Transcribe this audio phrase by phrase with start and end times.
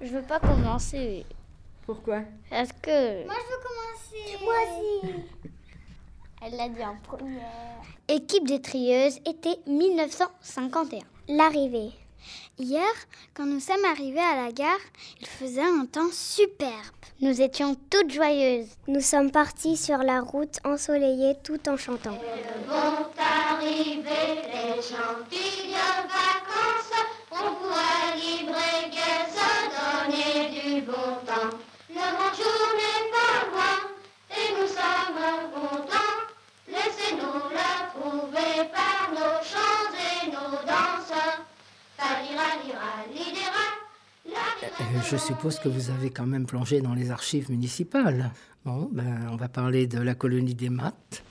[0.00, 1.26] Je veux pas commencer.
[1.84, 2.20] Pourquoi?
[2.48, 3.24] Parce que.
[3.26, 4.44] Moi, je veux commencer.
[4.44, 5.14] Moi aussi.
[6.42, 7.82] Elle l'a dit en première.
[8.08, 11.00] Équipe des trieuses, été 1951.
[11.28, 11.92] L'arrivée.
[12.58, 12.88] Hier,
[13.34, 14.78] quand nous sommes arrivés à la gare,
[15.20, 16.72] il faisait un temps superbe.
[17.20, 18.68] Nous étions toutes joyeuses.
[18.88, 22.18] Nous sommes partis sur la route ensoleillée tout en chantant.
[23.60, 24.00] Les
[26.10, 26.90] vacances.
[27.32, 28.89] On pourra libre
[45.10, 48.30] Je suppose que vous avez quand même plongé dans les archives municipales.
[48.64, 51.24] Bon, ben, on va parler de la colonie des maths.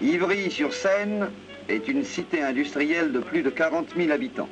[0.00, 1.28] Ivry-sur-Seine
[1.68, 4.48] est une cité industrielle de plus de 40 000 habitants.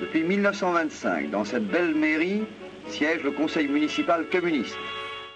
[0.00, 2.42] Depuis 1925, dans cette belle mairie,
[2.88, 4.76] siège le conseil municipal communiste.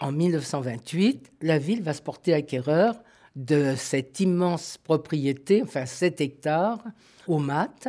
[0.01, 2.97] En 1928, la ville va se porter acquéreur
[3.37, 6.83] de cette immense propriété, enfin 7 hectares,
[7.29, 7.89] au Mat,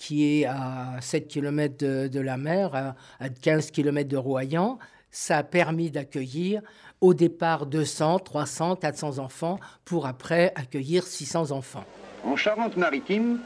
[0.00, 1.76] qui est à 7 km
[2.08, 4.78] de, la mer, à, à 15 km de Royan.
[5.10, 6.62] Ça a permis d'accueillir
[7.00, 11.84] au départ 200, 300, 400 enfants, pour après accueillir 600 enfants.
[12.24, 13.40] En Charente-Maritime,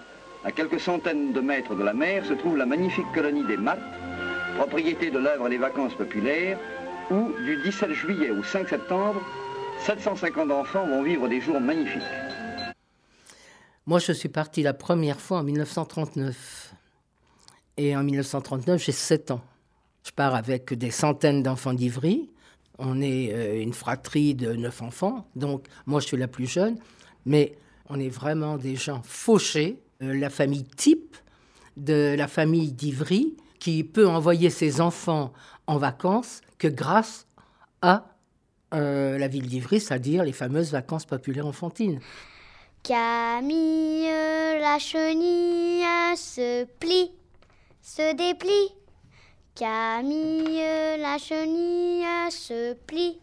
[0.45, 3.79] à quelques centaines de mètres de la mer, se trouve la magnifique colonie des Mattes,
[4.57, 6.59] propriété de l'œuvre des vacances populaires,
[7.11, 9.21] où du 17 juillet au 5 septembre,
[9.81, 12.03] 750 enfants vont vivre des jours magnifiques.
[13.87, 16.75] Moi, je suis parti la première fois en 1939.
[17.77, 19.43] Et en 1939, j'ai 7 ans.
[20.07, 22.31] Je pars avec des centaines d'enfants d'Ivry.
[22.79, 25.29] On est euh, une fratrie de 9 enfants.
[25.37, 26.79] Donc, moi, je suis la plus jeune.
[27.27, 27.59] Mais
[27.91, 29.79] on est vraiment des gens fauchés.
[30.03, 31.19] Euh, la famille type
[31.77, 35.35] de la famille d'Ivry qui peut envoyer ses enfants
[35.67, 37.27] en vacances que grâce
[37.83, 38.07] à
[38.73, 42.01] euh, la ville d'Ivry, c'est-à-dire les fameuses vacances populaires enfantines.
[42.85, 44.11] Camille,
[44.61, 45.87] la chenille
[46.17, 47.13] se plie,
[47.81, 48.75] se déplie.
[49.55, 53.23] Camille, la chenille se plie,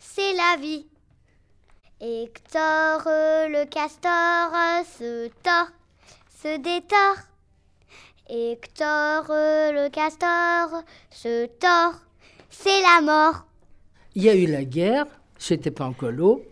[0.00, 0.88] c'est la vie.
[2.00, 4.50] Hector, le castor
[4.98, 5.68] se tord,
[6.42, 7.22] se détord.
[8.28, 12.00] Hector, le castor se tord,
[12.50, 13.46] c'est la mort.
[14.16, 15.06] Il y a eu la guerre,
[15.38, 16.42] j'étais pas en colo,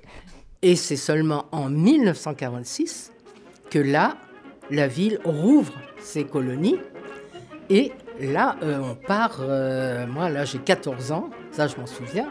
[0.64, 3.12] et c'est seulement en 1946
[3.70, 4.16] que là,
[4.70, 6.78] la ville rouvre ses colonies.
[7.68, 12.30] Et là, euh, on part, euh, moi là j'ai 14 ans, ça je m'en souviens.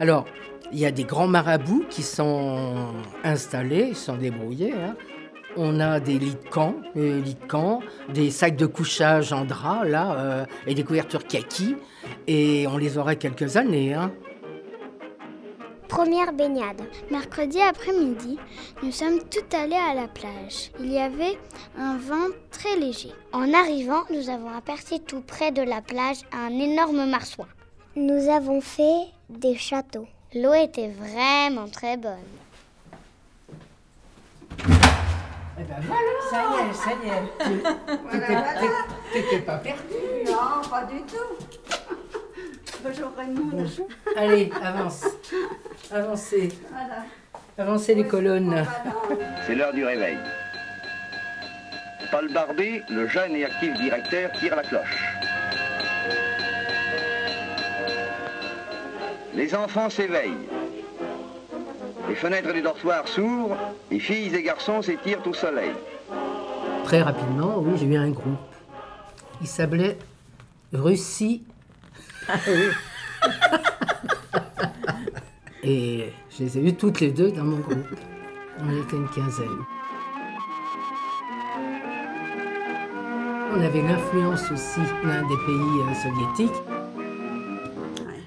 [0.00, 0.24] Alors,
[0.72, 2.86] il y a des grands marabouts qui sont
[3.22, 4.72] installés, ils sont débrouillés.
[4.72, 4.96] hein.
[5.56, 7.80] On a des lits de camp, des lits de camp,
[8.12, 11.76] des sacs de couchage en drap, là, euh, et des couvertures kaki.
[12.26, 13.92] Et on les aurait quelques années.
[13.92, 14.10] Hein.
[15.88, 16.82] Première baignade.
[17.10, 18.38] Mercredi après-midi,
[18.82, 20.70] nous sommes tout allés à la plage.
[20.80, 21.38] Il y avait
[21.78, 23.12] un vent très léger.
[23.32, 27.46] En arrivant, nous avons aperçu tout près de la plage un énorme marsouin.
[27.96, 30.06] Nous avons fait des châteaux.
[30.34, 32.18] L'eau était vraiment très bonne.
[35.56, 38.10] Eh ben voilà, ça y est, ça y est.
[38.10, 39.94] T'étais- T'étais pas perdu.
[40.26, 41.46] Non, pas du tout.
[42.82, 43.64] Bonjour Raymond.
[44.16, 45.04] Allez, avance.
[45.92, 46.48] Avancez.
[46.70, 47.04] Voilà.
[47.58, 48.64] Avancez les colonnes.
[49.46, 50.18] C'est l'heure du réveil.
[52.10, 55.14] Paul Barbet, le jeune et actif directeur, tire la cloche.
[59.34, 60.48] Les enfants s'éveillent.
[62.08, 63.56] Les fenêtres des dortoirs s'ouvrent,
[63.90, 65.72] et filles et garçons s'étirent au soleil.
[66.84, 68.38] Très rapidement, oui, j'ai eu un groupe.
[69.40, 69.98] Il s'appelait
[70.72, 71.42] Russie.
[75.66, 77.76] Et je les ai eues toutes les deux dans mon groupe.
[78.60, 79.48] On était une quinzaine.
[83.56, 86.62] On avait l'influence aussi d'un des pays euh, soviétiques.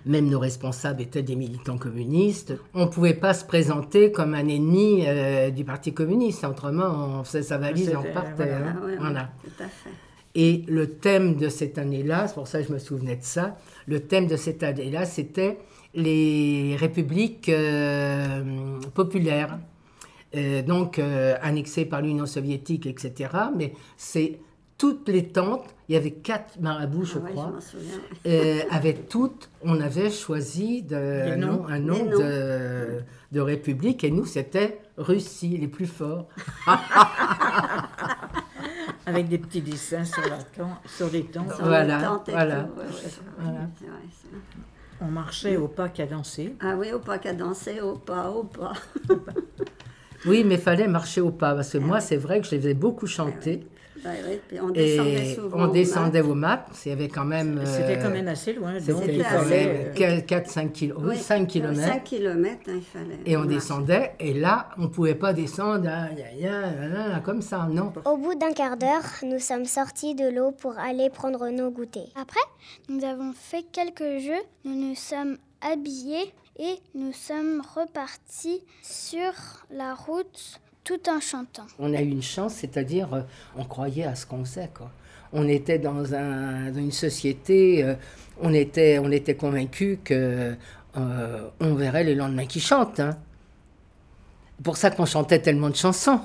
[0.06, 2.54] Même nos responsables étaient des militants communistes.
[2.74, 6.46] On ne pouvait pas se présenter comme un ennemi euh, du Parti communiste.
[6.46, 8.32] Autrement, on faisait sa valise et on partait.
[8.38, 8.98] voilà, hein.
[9.00, 9.30] Voilà.
[9.44, 9.90] Tout à fait.
[10.34, 13.58] Et le thème de cette année-là, c'est pour ça que je me souvenais de ça,
[13.88, 15.58] le thème de cette année-là, c'était
[15.98, 19.58] les républiques euh, populaires,
[20.36, 23.32] euh, donc euh, annexées par l'Union soviétique, etc.
[23.58, 24.40] Mais c'est
[24.78, 27.54] toutes les tentes, il y avait quatre marabouts, je Ah ouais, crois,
[28.24, 33.02] je avec toutes, on avait choisi de, un nom, un de,
[33.32, 36.28] de république, et nous, c'était Russie, les plus forts.
[39.08, 41.56] Avec des petits dessins sur, la tente, sur les tentes.
[41.56, 42.64] Sur Voilà, les tentes voilà.
[42.64, 43.60] tout, ouais, ouais, c'est vrai, Voilà.
[45.00, 46.56] On marchait au pas qu'à danser.
[46.60, 48.74] Ah oui, au pas qu'à danser, au pas, au pas.
[50.26, 52.74] Oui, mais fallait marcher au pas, parce que moi, c'est vrai que je les faisais
[52.74, 53.68] beaucoup chanter.
[54.06, 55.58] Ouais, ouais, puis on descendait Et souvent.
[55.58, 56.30] on au descendait mat.
[56.30, 57.62] au map, il y avait quand même...
[57.66, 58.74] C'était euh, quand même assez loin.
[58.80, 59.92] C'était, assez- fallait
[60.28, 61.80] 4-5 km, oui, 5 km.
[61.80, 63.18] 5 km, il fallait.
[63.26, 65.90] Et on descendait, et là, on ne pouvait pas descendre
[66.38, 67.92] ya, comme ça, non.
[68.06, 72.10] Au bout d'un quart d'heure, nous sommes sortis de l'eau pour aller prendre nos goûters.
[72.16, 72.40] Après,
[72.90, 79.32] nous avons fait quelques jeux, nous nous sommes habillés et nous sommes repartis sur
[79.72, 81.68] la route tout en chantant.
[81.80, 83.22] On a eu une chance, c'est-à-dire, euh,
[83.58, 84.90] on croyait à ce qu'on faisait, quoi.
[85.34, 87.96] On était dans, un, dans une société, euh,
[88.40, 90.56] on était, on était convaincus que
[90.96, 93.02] euh, on verrait les lendemains qui chantent.
[93.02, 93.18] Hein.
[94.58, 96.22] C'est pour ça qu'on chantait tellement de chansons.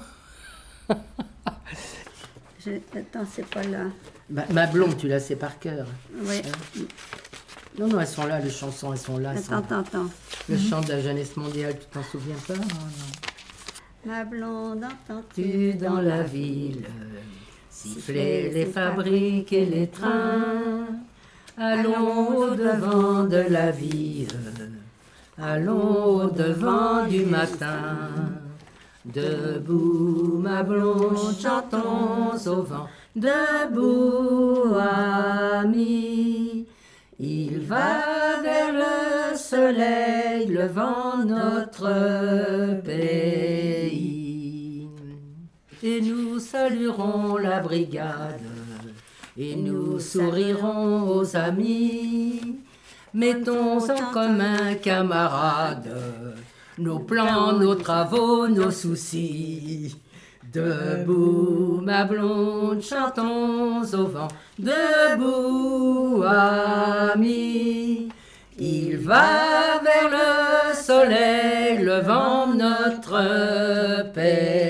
[2.64, 3.87] Je- Attends, c'est pas là.
[4.31, 5.87] Ma, ma blonde, tu la sais par cœur.
[6.14, 6.41] Oui.
[7.79, 9.32] Non, non, elles sont là, les chansons, elles sont là.
[9.35, 9.81] elles sont Attends, là.
[9.87, 10.11] attends, attends.
[10.49, 12.55] Le chant de la jeunesse mondiale, tu t'en souviens pas
[14.04, 16.87] Ma blonde, entends-tu Tu dans la ville,
[17.70, 20.87] siffler les fabriques et les trains.
[21.56, 24.26] Allons au devant de la ville,
[25.38, 28.08] allons au devant du matin.
[29.04, 32.88] Debout, ma blonde, chantons au vent.
[33.14, 36.66] Debout, ami,
[37.20, 43.42] il va vers le soleil, levant notre pays.
[45.84, 48.40] Et nous saluerons la brigade,
[49.37, 52.40] et nous sourirons aux amis.
[53.12, 55.93] Mettons en commun, camarades,
[56.79, 59.96] nos plans, nos travaux, nos soucis.
[60.52, 64.28] Debout, ma blonde, chantons au vent.
[64.61, 68.08] Debout, ami.
[68.56, 74.62] Il va vers le soleil, levant notre pays.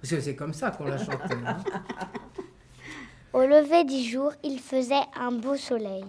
[0.00, 1.34] Parce que c'est comme ça qu'on l'a chanté.
[1.46, 1.56] hein.
[3.32, 6.04] Au lever du jour, il faisait un beau soleil.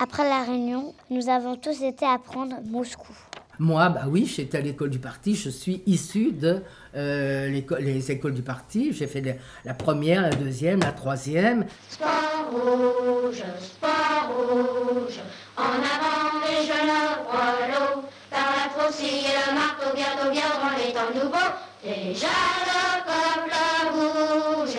[0.00, 3.12] Après la réunion, nous avons tous été apprendre Moscou.
[3.58, 5.34] Moi, bah oui, j'étais à l'école du parti.
[5.34, 6.62] Je suis issu de
[6.96, 8.92] euh, l'éco- les écoles du parti.
[8.92, 9.32] J'ai fait la,
[9.64, 11.66] la première, la deuxième, la troisième.
[11.88, 15.20] Sport rouge, sport rouge,
[15.56, 16.92] en avant les jeunes
[17.30, 21.52] par la faucille et le marteau, bientôt viendront les temps nouveaux,
[21.84, 22.28] déjà
[22.66, 24.76] le comme le rouge,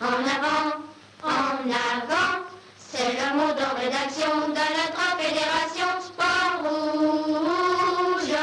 [0.00, 0.76] en avant,
[1.22, 2.44] en avant,
[2.78, 8.34] c'est le mot de rédaction de notre fédération, sport rouge.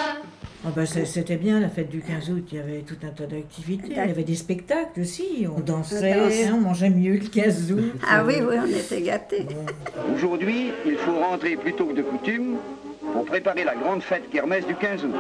[0.66, 3.10] Ah bah, c'est- C'était bien la fête du 15 août, il y avait tout un
[3.10, 3.88] tas d'activités.
[3.92, 6.52] Il y avait des spectacles aussi, on dansait, dansait.
[6.54, 7.94] on mangeait mieux le 15 août.
[8.08, 9.46] Ah oui, oui, on était gâtés.
[10.16, 12.58] Aujourd'hui, il faut rentrer plus tôt que de coutume
[13.24, 15.16] pour préparer la grande fête kermesse du 15 août.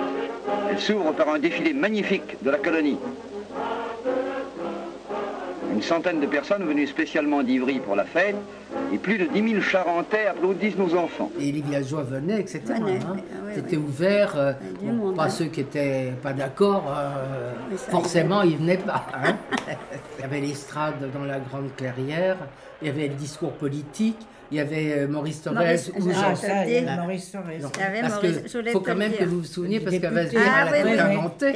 [0.69, 2.97] Elle s'ouvre par un défilé magnifique de la colonie.
[5.73, 8.35] Une centaine de personnes venues spécialement d'Ivry pour la fête
[8.91, 11.31] et plus de 10 000 Charentais applaudissent nos enfants.
[11.39, 12.61] Et les villageois venaient, etc.
[12.71, 12.81] Hein.
[12.83, 13.83] oui, C'était oui.
[13.87, 14.33] ouvert.
[14.35, 14.51] euh,
[14.81, 15.29] du bon, monde, pas hein.
[15.29, 19.05] ceux qui étaient pas d'accord, euh, forcément, ils venaient pas.
[19.23, 19.35] hein.
[20.17, 22.35] il y avait l'estrade dans la grande clairière,
[22.81, 24.17] il y avait le discours politique,
[24.53, 26.81] il y avait euh, Maurice où Ah, Jean- Ah, ça, il y.
[26.85, 27.33] Maurice.
[27.33, 27.41] Non,
[28.01, 29.19] parce Maurice- que faut quand même dire.
[29.19, 30.79] que vous vous souveniez, parce à Ah oui,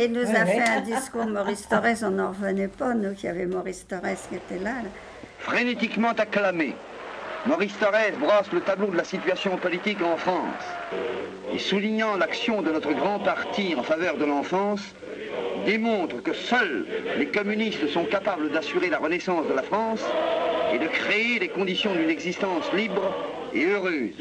[0.03, 3.29] Il nous a fait un discours, Maurice Thorez, on n'en revenait pas, nous, qu'il y
[3.29, 4.71] avait Maurice Thorez qui était là.
[4.71, 4.89] là.
[5.37, 6.73] Frénétiquement acclamé,
[7.45, 10.63] Maurice Thorez brosse le tableau de la situation politique en France
[11.53, 14.81] et soulignant l'action de notre grand parti en faveur de l'enfance,
[15.67, 16.85] démontre que seuls
[17.19, 20.01] les communistes sont capables d'assurer la renaissance de la France
[20.73, 23.13] et de créer les conditions d'une existence libre
[23.53, 24.11] et heureuse.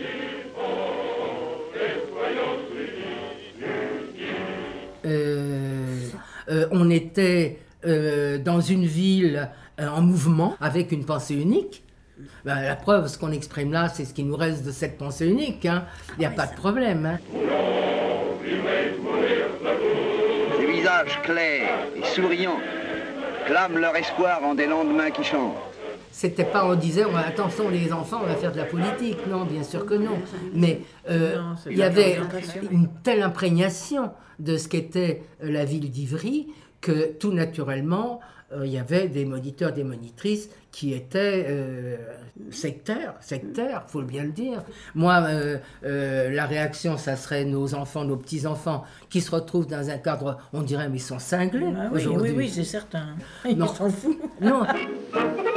[5.04, 6.08] euh,
[6.50, 9.48] euh, on était euh, dans une ville
[9.80, 11.82] euh, en mouvement avec une pensée unique.
[12.44, 15.26] Ben, la preuve, ce qu'on exprime là, c'est ce qui nous reste de cette pensée
[15.28, 15.66] unique.
[15.66, 15.84] hein.
[16.16, 17.04] Il n'y a pas de problème.
[17.06, 17.18] hein.
[20.58, 22.58] Des visages clairs et souriants
[23.46, 25.56] clament leur espoir en des lendemains qui chantent.
[26.18, 29.18] C'était pas on disait on va- attention les enfants on va faire de la politique.
[29.28, 30.16] Non bien sûr que non.
[30.54, 30.80] Mais
[31.10, 32.18] euh, Non, il y avait
[32.72, 36.46] une telle imprégnation de ce qu'était euh, la ville d'Ivry
[36.80, 38.20] que tout naturellement
[38.52, 41.96] euh, il y avait des moniteurs des monitrices qui étaient euh,
[42.50, 44.62] sectaires sectaires faut bien le dire.
[44.94, 49.90] Moi euh, la réaction ça serait nos enfants nos petits enfants qui se retrouvent dans
[49.90, 53.08] un cadre on dirait mais ils sont cinglés Ah oui, oui, c'est certain.
[53.46, 54.16] Ils s'en foutent.
[54.40, 54.62] non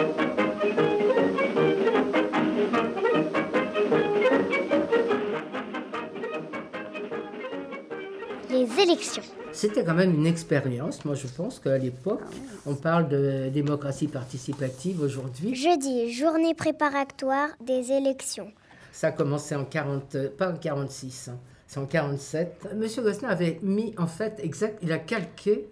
[8.89, 9.23] élections.
[9.51, 11.05] C'était quand même une expérience.
[11.05, 12.21] Moi, je pense qu'à l'époque,
[12.65, 15.55] on parle de démocratie participative aujourd'hui.
[15.55, 18.51] Jeudi, journée préparatoire des élections.
[18.91, 22.69] Ça a commencé en 40, euh, pas en 46, hein, c'est en 47.
[22.75, 25.67] Monsieur Gosselin avait mis, en fait, exact, il a calqué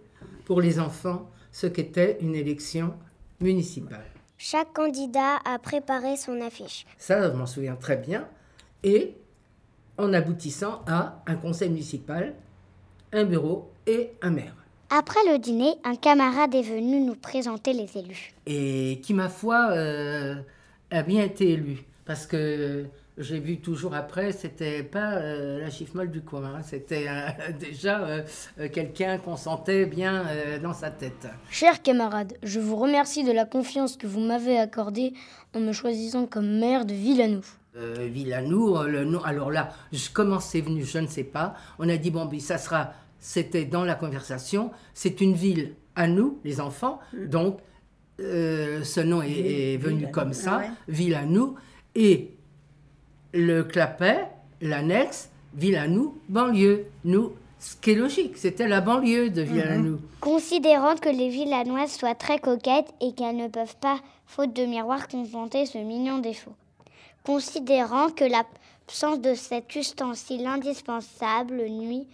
[0.46, 2.94] pour les enfants ce qu'était une élection
[3.40, 4.06] municipale.
[4.38, 6.86] Chaque candidat a préparé son affiche.
[6.98, 8.28] Ça, je m'en souviens très bien.
[8.84, 9.16] Et
[9.98, 12.36] en aboutissant à un conseil municipal,
[13.18, 14.56] un bureau et un maire.
[14.90, 18.34] Après le dîner, un camarade est venu nous présenter les élus.
[18.46, 20.36] Et qui, ma foi, euh,
[20.92, 21.80] a bien été élu.
[22.06, 22.86] Parce que
[23.18, 26.62] j'ai vu toujours après, c'était pas euh, la chiffre molle du coin, hein.
[26.64, 28.22] c'était euh, déjà euh,
[28.72, 30.24] quelqu'un qu'on sentait bien
[30.64, 31.28] dans sa tête.
[31.50, 35.12] Chers camarades, je vous remercie de la confiance que vous m'avez accordée
[35.54, 37.42] en me choisissant comme maire de Villanou.
[37.76, 41.56] Euh, Villanou, euh, le nom, alors là, je- comment c'est venu, je ne sais pas.
[41.78, 46.08] On a dit, bon, ben, ça sera, c'était dans la conversation, c'est une ville à
[46.08, 47.58] nous, les enfants, donc
[48.20, 50.70] euh, ce nom est, est venu Ville comme ça, Ah ouais.
[50.88, 51.56] ville à nous,
[51.96, 52.32] et
[53.34, 54.26] le clapet,
[54.62, 59.62] l'annexe, ville à nous, banlieue, nous, ce qui est logique, c'était la banlieue de ville
[59.62, 60.00] à nous.
[60.22, 65.08] Considérant que les villanoises soient très coquettes et qu'elles ne peuvent pas, faute de miroir,
[65.08, 66.54] contenter ce mignon défaut.
[67.24, 68.24] Considérant que
[68.88, 72.08] l'absence de cet ustensile indispensable nuit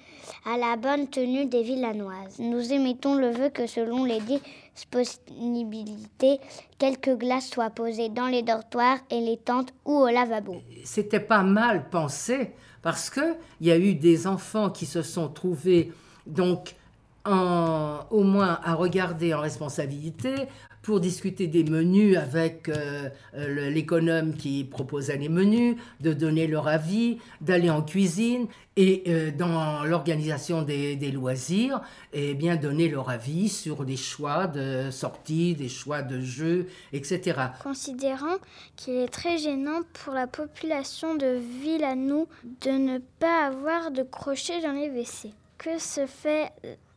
[0.44, 6.40] à la bonne tenue des villanoises, nous émettons le vœu que selon les disponibilités,
[6.80, 10.64] quelques glaces soient posées dans les dortoirs et les tentes ou au lavabo.
[10.84, 15.30] c'était pas mal pensé parce que il y a eu des enfants qui se sont
[15.30, 15.92] trouvés
[16.26, 16.74] donc
[17.26, 20.48] en, au moins à regarder en responsabilité
[20.84, 26.68] pour discuter des menus avec euh, euh, l'économe qui proposait les menus, de donner leur
[26.68, 33.48] avis, d'aller en cuisine et euh, dans l'organisation des, loisirs, et bien donner leur avis
[33.48, 37.40] sur des choix de sorties, des choix de jeux, etc.
[37.64, 38.36] Considérant
[38.76, 42.28] qu'il est très gênant pour la population de Villanou
[42.62, 45.32] de ne pas avoir de crochet dans les WC.
[45.58, 46.52] Que se fait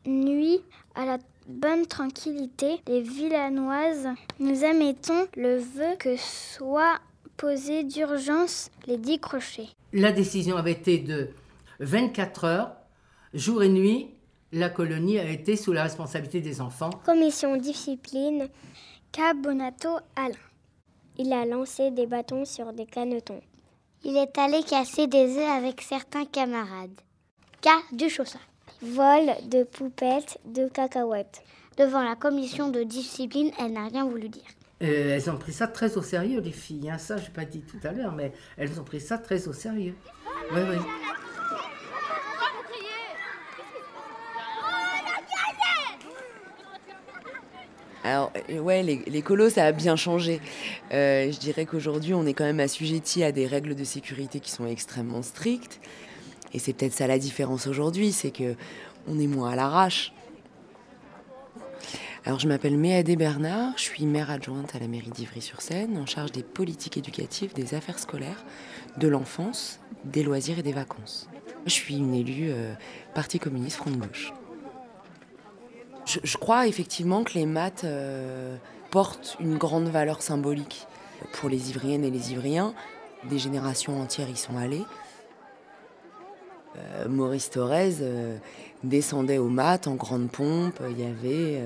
[0.06, 0.60] nuit
[0.94, 4.08] à la bonne tranquillité des Villanoises,
[4.38, 6.98] nous émettons le vœu que soient
[7.36, 9.68] posés d'urgence les dix crochets.
[9.92, 11.30] La décision avait été de
[11.80, 12.76] 24 heures,
[13.34, 14.10] jour et nuit,
[14.52, 16.90] la colonie a été sous la responsabilité des enfants.
[17.04, 18.48] Commission discipline,
[19.12, 20.34] Cabonato Alain.
[21.18, 23.40] Il a lancé des bâtons sur des canetons.
[24.04, 27.00] Il est allé casser des œufs avec certains camarades.
[27.62, 28.40] K du chaussin.
[28.83, 31.42] Vol de poupettes de cacahuètes.
[31.78, 34.42] Devant la commission de discipline, elle n'a rien voulu dire.
[34.83, 36.90] Euh, elles ont pris ça très au sérieux, les filles.
[36.90, 36.99] hein.
[36.99, 39.52] Ça, je n'ai pas dit tout à l'heure, mais elles ont pris ça très au
[39.52, 39.95] sérieux.
[40.52, 40.76] Oui, oui.
[48.04, 50.40] Alors, euh, ouais, les, les colos, ça a bien changé.
[50.92, 54.50] Euh, je dirais qu'aujourd'hui, on est quand même assujetti à des règles de sécurité qui
[54.52, 55.80] sont extrêmement strictes.
[56.52, 58.54] Et c'est peut-être ça la différence aujourd'hui, c'est que
[59.08, 60.12] on est moins à l'arrache.
[62.24, 66.32] Alors, je m'appelle Méadé Bernard, je suis maire adjointe à la mairie d'Ivry-sur-Seine, en charge
[66.32, 68.44] des politiques éducatives, des affaires scolaires,
[68.96, 71.28] de l'enfance, des loisirs et des vacances.
[71.66, 72.74] Je suis une élue euh,
[73.14, 74.32] Parti communiste Front de gauche.
[76.04, 78.56] Je, crois effectivement que les maths euh,
[78.90, 80.86] portent une grande valeur symbolique
[81.32, 82.74] pour les Ivriennes et les Ivriens.
[83.28, 84.84] Des générations entières y sont allées.
[86.76, 88.37] Euh, Maurice Thorez euh,
[88.85, 90.80] descendait aux maths en grande pompe.
[90.90, 91.61] Il y avait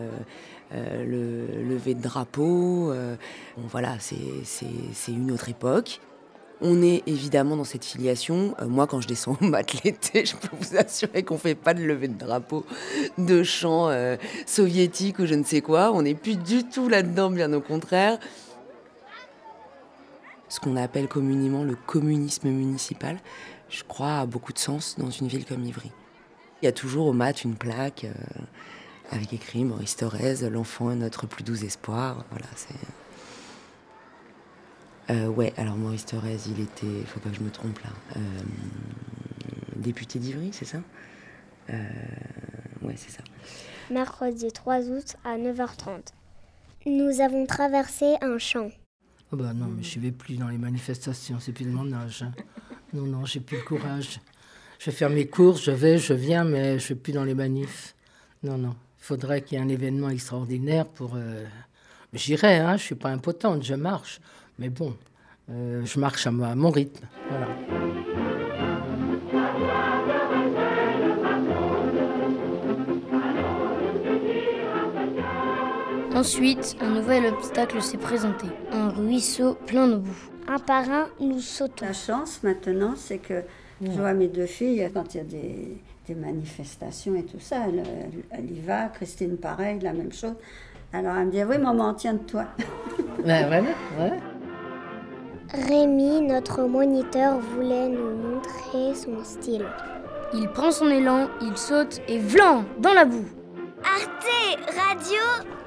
[0.72, 2.92] euh, le lever de drapeau.
[3.56, 6.00] bon, voilà, c'est une autre époque.
[6.62, 8.54] On est évidemment dans cette filiation.
[8.66, 11.82] Moi, quand je descends au maths l'été, je peux vous assurer qu'on fait pas de
[11.82, 12.66] lever de drapeau
[13.16, 15.90] de chants euh, soviétiques ou je ne sais quoi.
[15.92, 18.18] On n'est plus du tout là-dedans, bien au contraire.
[20.50, 23.18] Ce qu'on appelle communément le communisme municipal,
[23.70, 25.90] je crois, a beaucoup de sens dans une ville comme Ivry.
[26.62, 28.12] Il y a toujours au mat une plaque euh,
[29.10, 32.24] avec écrit Maurice Thorez, l'enfant est notre plus doux espoir.
[32.30, 32.74] Voilà, c'est.
[35.10, 38.20] Euh, ouais, alors Maurice Thorez, il était, faut pas que je me trompe là, euh,
[39.76, 40.78] député d'Ivry, c'est ça?
[41.70, 41.76] Euh,
[42.82, 43.22] Ouais, c'est ça.
[43.90, 46.00] Mercredi 3 août à 9h30.
[46.86, 48.70] Nous avons traversé un champ.
[49.32, 51.92] Oh bah non, mais je ne vais plus dans les manifestations, c'est plus de mon
[51.92, 52.22] âge.
[52.22, 52.32] hein.
[52.92, 54.20] Non, non, j'ai plus le courage.
[54.80, 57.34] Je fais mes courses, je vais, je viens, mais je ne suis plus dans les
[57.34, 57.94] manifs.
[58.42, 58.74] Non, non.
[58.98, 61.12] Il Faudrait qu'il y ait un événement extraordinaire pour.
[61.14, 61.44] Euh,
[62.12, 64.20] j'irai, hein, je suis pas impotente, je marche.
[64.58, 64.96] Mais bon,
[65.50, 67.06] euh, je marche à, mon rythme.
[67.28, 67.48] Voilà.
[76.14, 80.30] Ensuite, un nouvel obstacle s'est présenté, un ruisseau plein de boue.
[80.52, 81.86] Un par un, nous sautons.
[81.86, 83.42] La chance maintenant, c'est que
[83.80, 85.76] je vois mes deux filles quand il y a des,
[86.08, 87.58] des manifestations et tout ça.
[87.68, 87.84] Elle,
[88.32, 90.34] elle- y va, Christine pareil, la même chose.
[90.92, 92.46] Alors elle me dit Oui, maman, tiens de toi.
[93.24, 93.62] Ben voilà,
[93.98, 94.18] ouais.
[95.68, 99.66] Rémi, notre moniteur, voulait nous montrer son style.
[100.34, 103.24] Il prend son élan, il saute et vlan dans la boue.
[103.84, 105.20] Arte Radio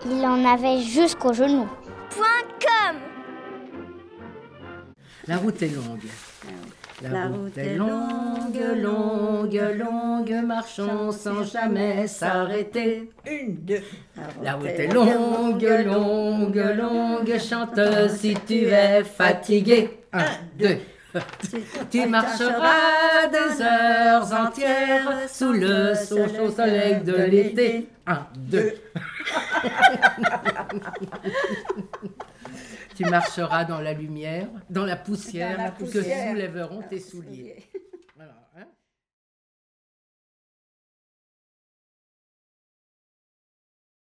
[0.06, 1.68] Il en avait jusqu'au genou.
[2.16, 2.96] .com
[5.26, 6.04] La route est longue.
[7.02, 13.10] La route est longue, longue, longue, marchons sans jamais s'arrêter.
[13.26, 13.82] Une, deux.
[14.42, 20.02] La route est longue, longue, longue, chanteuse si tu es fatigué.
[20.12, 20.26] Un,
[20.60, 20.78] deux.
[21.92, 27.88] Tu marcheras des heures entières sous le chaud soleil de l'été.
[28.08, 28.74] Un, deux.
[32.96, 37.64] Tu marcheras dans la lumière, dans la poussière, Dans la que soulèveront tes souliers.